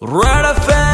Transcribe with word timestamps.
Right 0.00 0.44
affair. 0.44 0.87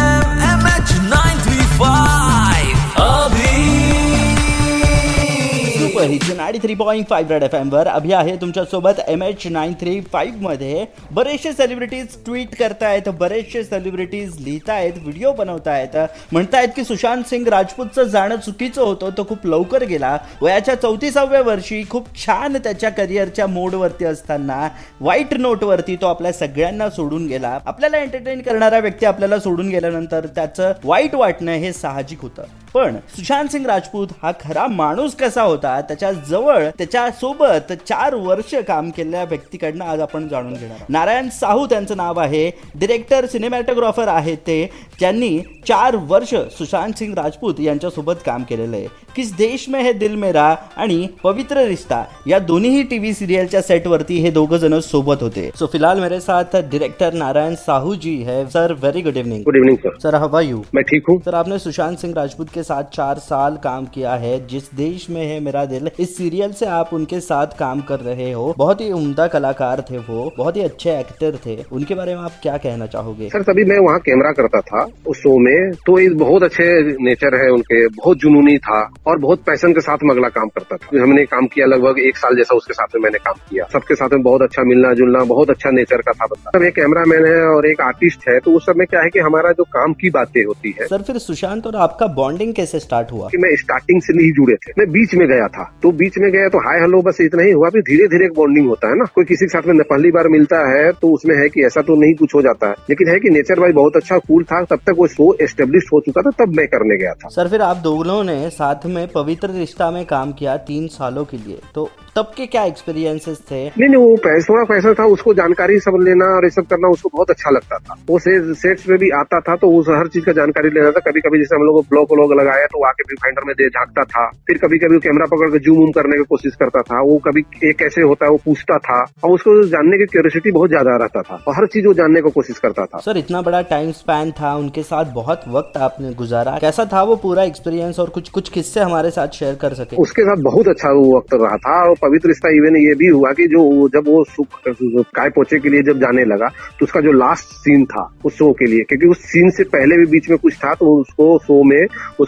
Ninety 6.04 6.58
three 6.58 6.74
point 6.74 7.06
five 7.08 7.32
Red 7.32 7.42
F 7.42 7.54
एमवर 7.54 7.88
अभि 7.88 8.12
आहे 8.12 8.34
तुमच्यासोबत 8.36 9.00
एम 9.08 9.22
एच 9.22 9.46
नाईन 9.46 9.72
थ्री 9.80 10.00
फाईव्हमध्ये. 10.12 10.84
बरेचसे 11.10 11.52
सेलिब्रिटीज 11.52 12.16
ट्विट 12.24 12.54
करतायत 12.58 13.08
बरेचसे 13.18 13.62
सेलिब्रिटीज 13.64 14.38
लिहितायत 14.40 14.98
व्हिडिओ 15.02 15.32
बनवतायत. 15.32 15.96
म्हणतायत 16.32 16.68
की 16.76 16.84
सुशांत 16.84 17.22
सिंग 17.30 17.48
राजपूतचं 17.48 18.04
जाणं 18.04 18.36
चुकीचं 18.36 18.82
होतं 18.82 19.10
तो 19.16 19.24
खूप 19.28 19.46
लवकर 19.46 19.84
गेला. 19.84 20.16
वयाच्या 20.42 20.74
चौतीसाव्या 20.74 21.40
वर्षी 21.42 21.82
खूप 21.90 22.08
छान 22.16 22.56
त्याच्या 22.56 22.90
करिअरच्या 22.90 23.46
मोडवरती 23.46 24.04
असताना 24.04 24.68
वाईट 25.00 25.34
नोटवरती 25.34 25.96
तो 25.96 26.06
आपल्या 26.06 26.32
सगळ्यांना 26.32 26.90
सोडून 26.90 27.26
गेला. 27.26 27.58
आपल्याला 27.66 27.98
एंटरटेन 27.98 28.42
करणारा 28.42 28.78
व्यक्ती 28.78 29.06
आपल्याला 29.06 29.38
सोडून 29.38 29.68
गेल्यानंतर 29.68 30.26
त्याचं 30.26 30.72
वाईट 30.84 31.14
वाटणं 31.14 31.52
हे 31.52 31.72
साहजिक 31.72 32.22
होतं. 32.22 32.42
पण 32.74 32.96
सुशांत 33.16 33.48
सिंग 33.48 33.66
राजपूत 33.66 34.08
हा 34.22 34.30
खरा 34.40 34.66
माणूस 34.66 35.14
कसा 35.16 35.42
होता 35.42 35.80
त्याच्याजवळ 35.80 36.68
त्याच्या 36.78 37.10
सोबत 37.10 37.72
चार 37.88 38.14
वर्ष 38.14 38.54
काम 38.68 38.88
केलेल्या 38.90 39.22
व्यक्तीकडनं 39.24 39.84
आज 39.84 40.00
आपण 40.00 40.26
जाणून 40.28 40.54
घेणार. 40.54 40.78
नारायण 40.88 41.28
साहू 41.32 41.66
त्यांचं 41.66 41.96
नाव 41.96 42.18
आहे. 42.20 42.50
डिरेक्टर 42.74 43.26
सिनेमॅटोग्राफर 43.26 44.08
आहेत 44.08 44.38
ते. 44.46 44.64
ज्यांनी 44.98 45.38
चार 45.68 45.96
वर्ष 46.08 46.34
सुशांत 46.58 46.98
सिंग 46.98 47.14
राजपूत 47.14 47.60
यांच्यासोबत 47.60 48.14
काम 48.26 48.42
केलेलं 48.42 48.76
आहे. 48.76 48.86
किस 49.16 49.32
देश 49.36 49.68
में 49.68 49.80
है 49.82 49.92
दिल 49.92 50.14
मेरा 50.16 50.54
आणि 50.76 51.06
पवित्र 51.22 51.64
रिश्ता 51.66 52.02
या 52.26 52.38
दोन्ही 52.38 52.82
टीव्ही 52.82 53.12
सिरियलच्या 53.14 53.62
सेटवरती 53.62 54.18
हे 54.20 54.30
दोघं 54.30 54.56
जण 54.56 54.78
सोबत 54.80 55.22
होते. 55.22 55.48
सो 55.58 55.66
फिलहाल 55.72 56.00
मेरे 56.00 56.20
साथ 56.20 56.56
डायरेक्टर 56.56 57.12
नारायण 57.12 57.54
साहू 57.56 57.94
जी 57.94 58.16
है. 58.22 58.44
Sir 58.46 58.72
very 58.82 59.02
good 59.02 59.16
evening 59.16 59.42
good 59.44 59.56
evening 59.56 59.76
sir 59.78 59.98
sir 60.02 60.14
how are 60.16 60.40
you 60.40 60.62
मैं 60.74 60.84
ठीक 60.84 61.08
हूँ। 61.08 61.18
सर 61.24 61.34
आपने 61.34 61.58
सुशांत 61.58 61.96
सिंह 61.98 62.14
राजपूत 62.16 62.46
के 62.54 62.62
साथ 62.64 62.84
चार 62.92 63.18
साल 63.20 63.56
काम 63.62 63.86
किया 63.94 64.14
है 64.16 64.34
जिस 64.46 64.72
देश 64.74 65.08
में 65.10 65.22
है 65.22 65.38
मेरा 65.40 65.64
दिल 65.64 65.90
इस 66.00 66.16
सीरियल 66.16 66.52
से 66.52 66.66
आप 66.68 66.92
उनके 66.92 67.20
साथ 67.20 67.58
काम 67.58 67.80
कर 67.82 68.00
रहे 68.00 68.30
हो। 68.32 68.52
बहुत 68.58 68.80
ही 68.80 68.90
उम्दा 68.92 69.26
कलाकार 69.28 69.80
थे 69.90 69.98
वो 70.00 70.30
बहुत 70.38 70.56
ही 70.56 70.62
अच्छे 70.62 70.90
एक्टर 70.90 71.38
थे। 71.46 71.56
उनके 71.72 71.94
बारे 71.94 72.14
में 72.14 72.22
आप 72.22 72.38
क्या 72.42 72.56
कहना 72.58 72.86
चाहोगे? 72.86 73.28
सर 73.28 73.42
तभी 73.42 73.64
मैं 73.64 73.78
वहाँ 73.78 73.98
कैमरा 74.00 74.32
करता 74.32 74.60
था 74.62 74.82
उस 75.06 75.18
शो 75.18 75.38
में। 75.38 75.72
तो 75.86 75.98
ये 75.98 76.08
बहुत 76.16 76.42
अच्छे 76.42 76.64
नेचर 77.04 77.36
है 77.36 77.50
उनके 77.50 77.86
बहुत 77.88 78.18
जुनूनी 78.18 78.56
था 78.58 78.80
और 79.06 79.18
बहुत 79.18 79.42
पैशन 79.46 79.72
के 79.72 79.80
साथ 79.80 80.04
मगला 80.04 80.28
काम 80.30 80.48
करता 80.48 80.76
था। 80.76 81.02
हमने 81.02 81.24
काम 81.26 81.46
किया 81.46 81.66
लगभग 81.66 81.98
एक 82.00 82.16
साल 82.16 82.36
जैसा 82.36 82.54
उसके 82.54 82.74
साथ 82.74 82.94
में 82.94 83.02
मैंने 83.02 83.18
काम 83.18 83.34
किया। 83.50 83.66
सबके 83.72 83.94
साथ 83.94 84.12
में 84.12 84.22
बहुत 84.22 84.42
अच्छा 84.42 84.62
मिलना 84.64 84.92
जुलना 84.94 85.24
बहुत 85.26 85.50
अच्छा 85.50 85.70
नेचर 85.70 86.02
का 86.02 86.12
था 86.12 86.26
बंदा। 86.26 86.58
सब 86.58 86.64
एक 86.64 86.74
कैमरा 86.74 87.04
मैन 87.06 87.26
है 87.26 87.40
और 87.46 87.66
एक 87.66 87.80
आर्टिस्ट 87.82 88.28
है 88.28 88.38
तो 88.40 88.52
उस 88.52 88.66
समय 88.66 88.86
क्या 88.86 89.00
है 89.00 89.10
कि 89.10 89.18
हमारा 89.20 89.52
जो 89.52 89.64
काम 89.72 89.92
की 89.92 90.10
बातें 90.10 90.42
होती 90.44 90.74
है। 90.80 90.86
सर 90.86 91.02
फिर 91.02 91.18
सुशांत 91.20 91.66
और 91.66 91.76
आपका 91.78 92.06
बॉन्डिंग 92.14 92.53
कैसे 92.54 92.78
स्टार्ट 92.78 93.12
हुआ? 93.12 93.28
कि 93.28 93.38
मैं 93.38 93.54
स्टार्टिंग 93.56 94.00
से 94.02 94.12
नहीं 94.12 94.30
जुड़े 94.32 94.54
थे। 94.56 94.72
मैं 94.78 94.90
बीच 94.92 95.14
में 95.14 95.26
गया 95.28 95.46
था। 95.48 95.64
तो 95.82 95.92
बीच 95.94 96.18
में 96.18 96.30
गया 96.32 96.48
तो 96.48 96.58
हाय 96.60 96.80
हेलो 96.80 97.02
बस 97.02 97.20
इतना 97.20 97.42
ही 97.42 97.50
हुआ। 97.52 97.68
फिर 97.68 97.82
धीरे 97.82 98.06
धीरे 98.08 98.26
एक 98.26 98.34
बॉन्डिंग 98.34 98.68
होता 98.68 98.88
है 98.88 98.98
ना। 98.98 99.04
कोई 99.14 99.24
किसी 99.24 99.46
के 99.46 99.48
साथ 99.48 99.68
में 99.68 99.84
पहली 99.84 100.10
बार 100.10 100.28
मिलता 100.28 100.58
है 100.70 100.90
तो 100.92 101.12
उसमें 101.14 101.36
है 101.36 101.48
कि 101.48 101.64
ऐसा 101.66 101.80
तो 101.82 101.96
नहीं 101.96 102.14
कुछ 102.14 102.34
हो 102.34 102.42
जाता 102.42 102.68
है। 102.68 102.74
लेकिन 102.90 103.08
है 103.08 103.18
कि 103.20 103.30
नेचर 103.30 103.60
भाई 103.60 103.72
बहुत 103.72 103.96
अच्छा 103.96 104.18
कूल 104.20 104.44
था। 104.44 104.62
तब 104.64 104.80
तक 104.86 104.94
वो 104.98 105.06
शो 105.08 105.32
एस्टेब्लिश 105.42 105.88
हो 105.92 106.00
चुका 106.00 106.22
था 106.22 106.30
तब 106.38 106.54
मैं 106.56 106.66
करने 106.68 106.96
गया 106.96 107.12
था। 107.14 107.28
सर 107.30 107.48
फिर 107.48 107.62
आप 107.62 107.76
दोनों 107.84 108.22
ने 108.24 108.48
साथ 108.52 108.86
में 108.86 109.06
पवित्र 109.08 109.50
रिश्ता 109.50 109.90
में 109.90 110.04
काम 110.06 110.32
किया 110.32 110.56
तीन 110.68 110.86
सालों 110.90 111.24
के 111.24 111.36
लिए। 111.38 111.58
तो 111.74 111.88
तब 112.16 112.32
के 112.36 112.46
क्या 112.46 112.62
एक्सपीरियंसेस 112.64 113.38
थे? 113.50 113.64
नहीं 113.68 113.88
नहीं 113.88 114.02
वो 114.02 114.16
पैसा 114.24 114.62
पैसा 114.64 114.92
था 114.94 115.04
उसको 115.12 115.32
जानकारी 115.34 115.78
सब 115.80 115.96
लेना 116.00 116.26
और 116.36 116.44
ये 116.44 116.50
सब 116.50 116.66
करना 116.66 116.88
उसको 116.88 117.08
बहुत 117.08 117.30
अच्छा 117.30 117.50
लगता 117.50 117.78
था। 117.78 117.96
वो 118.08 118.18
सेट्स 118.18 118.88
में 118.88 118.98
भी 118.98 119.08
आता 119.12 119.40
था 119.40 119.56
तो 119.56 119.70
उस 119.78 119.86
हर 119.90 120.08
चीज़ 120.08 120.24
का 120.24 120.32
जानकारी 120.32 120.70
लेना 120.70 120.90
था। 120.90 121.00
कभी 121.00 121.20
कभी 121.20 121.38
जैसे 121.38 121.56
हम 121.56 121.62
लोग 121.62 121.84
ब्लॉक 121.90 122.12
व्लॉग 122.12 122.32
लगाया 122.44 122.66
तो 122.66 122.84
आके 122.86 123.02
व्यू 123.02 123.16
फाइंडर 123.22 123.44
में 123.44 123.54
दे 123.58 123.68
झांकता 123.68 124.02
था। 124.04 124.26
फिर 124.46 124.58
कभी 124.58 124.78
कभी 124.78 124.98
कैमरा 124.98 125.26
पकड़ 125.26 125.50
के 125.50 125.58
जूम 125.58 125.78
उम 125.78 125.90
करने 125.90 126.16
की 126.16 126.24
कोशिश 126.24 126.54
करता 126.54 126.82
था। 126.82 127.00
वो 127.02 127.18
कभी 127.18 127.40
ये 127.64 127.72
कैसे 127.72 128.02
होता 128.02 128.24
है 128.24 128.30
वो 128.30 128.40
पूछता 128.44 128.78
था। 128.78 128.98
और 129.24 129.30
उसको 129.30 129.66
जानने 129.66 129.98
की 129.98 130.06
क्यूरियोसिटी 130.06 130.50
बहुत 130.50 130.70
ज़्यादा 130.70 130.96
रहता 130.96 131.22
था। 131.22 131.42
और 131.48 131.54
हर 131.54 131.66
चीज़ 131.66 131.86
वो 131.86 131.94
जानने 131.94 132.22
की 132.22 132.30
कोशिश 132.30 132.58
करता 132.58 132.84
था। 132.84 132.98
सर 132.98 133.18
इतना 133.18 133.42
बड़ा 133.42 133.62
टाइम 133.62 133.90
स्पैन 133.92 134.32
था 134.32 134.54
उनके 134.54 134.82
साथ 134.82 135.12
बहुत 135.14 135.42
वक्त 135.48 135.76
आपने 135.78 136.12
गुजारा। 136.14 136.58
कैसा 136.60 136.84
था 136.92 137.02
वो 137.02 137.16
पूरा 137.16 137.42
एक्सपीरियंस 137.44 137.98
और 138.00 138.08
कुछ 138.10 138.28
कुछ 138.30 138.48
किस्से 138.48 138.80
हमारे 138.80 139.10
साथ 139.10 139.28
शेयर 139.34 139.54
कर 139.54 139.74
सके? 139.74 139.96
उसके 139.96 140.22
साथ 140.22 140.42
बहुत 140.42 140.68
अच्छा 140.68 140.90
वो 140.90 141.16
वक्त 141.16 141.34
रहा 141.34 141.56
था। 141.56 141.80
और 141.88 141.94
पवित्र 142.02 142.28
रिश्ता 142.28 142.48
इवन 142.48 142.76
ये 142.76 142.94
भी 142.94 143.06
हुआ 143.06 143.32
कि 143.32 143.46
जो 143.46 143.88
जब 143.88 144.08
वो 144.08 144.24
सुख- 144.24 145.04
काय 145.14 145.28
पोचे 145.28 145.58
के 145.58 145.68
लिए 145.68 145.82
जब 145.82 146.00
जाने 146.00 146.24
लगा 146.24 146.46
तो 146.46 146.84
उसका 146.84 147.00
जो 147.00 147.12
लास्ट 147.12 147.44
सीन 147.44 147.84
था 147.84 148.02
उस 148.24 148.34
शो 148.34 148.52
के 148.52 148.64
लिए 148.64 148.80
क्योंकि 148.80 149.06
उस 149.06 149.18
सीन 149.22 149.50
से 149.50 149.64
पहले 149.64 149.96
भी 149.96 150.06
बीच 150.06 150.28
में 150.30 150.38
कुछ 150.38 150.54
था 150.54 150.74
तो 150.74 151.00
उसको 151.00 151.38
शो 151.38 151.62
में 151.64 151.86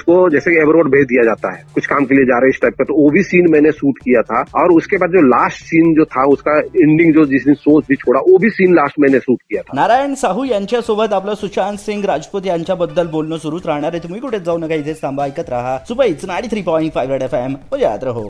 उसको 0.08 0.28
जैसे 0.30 0.50
कि 0.50 0.56
एवरोड 0.56 0.90
भेज 0.90 1.06
दिया 1.06 1.22
जाता 1.24 1.52
है, 1.52 1.62
कुछ 1.74 1.86
काम 1.86 2.04
के 2.04 2.14
लिए 2.14 2.24
जा 2.24 2.38
रहे 2.38 2.50
इस 2.50 2.60
टाइप 2.62 2.74
का 2.74 2.84
तो 2.84 2.94
वो 2.94 3.08
भी 3.10 3.22
सीन 3.22 3.50
मैंने 3.50 3.70
शूट 3.72 3.98
किया 3.98 4.22
था। 4.22 4.42
और 4.56 4.72
उसके 4.72 4.96
बाद 4.96 5.10
जो 5.10 5.22
लास्ट 5.26 5.64
सीन 5.64 5.94
जो 5.94 6.04
था, 6.04 6.24
उसका 6.26 6.58
एंडिंग 6.58 7.14
जो 7.14 7.24
जिस 7.26 7.44
दिन 7.44 7.54
सोच 7.54 7.84
भी 7.88 7.96
छोड़ा, 7.96 8.20
वो 8.20 8.38
भी 8.38 8.50
सीन 8.50 8.74
लास्ट 8.74 9.00
मैंने 9.00 9.18
शूट 9.18 9.38
किया 9.42 9.62
था। 9.62 9.76
नारायण 9.76 10.14
साहू 10.14 10.44
यांच्यासोबत 10.44 11.12
आपलं 11.12 11.34
सुशांत 11.34 11.78
सिंग 11.78 12.04
राजपूत 12.04 12.46
यांच्याबद्दल 12.46 13.06
बोलणं 13.08 13.38
सुरूच 13.38 13.66
राहणार 13.66 13.92
आहे. 13.92 14.02
तुम्ही 14.02 14.20
कुठे 14.20 14.40
जाऊ 14.40 14.58
नका, 14.58 14.74
इथेच 14.74 15.02
थांबा, 15.02 15.26
ऐकत 15.26 15.50
राहा. 15.50 15.76
Super 15.88 16.04
it's 16.06 16.24
ninety 16.24 16.48
three 16.48 16.62
point 16.62 16.92
five 16.92 17.24
F 17.24 17.36
M 17.36 17.56
रहो. 18.04 18.24